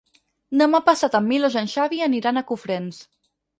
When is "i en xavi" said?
1.59-2.01